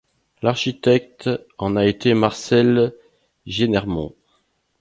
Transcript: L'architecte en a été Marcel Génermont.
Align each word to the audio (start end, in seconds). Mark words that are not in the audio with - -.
L'architecte 0.41 1.29
en 1.59 1.75
a 1.75 1.85
été 1.85 2.15
Marcel 2.15 2.95
Génermont. 3.45 4.15